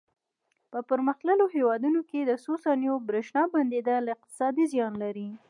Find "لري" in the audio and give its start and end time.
5.03-5.29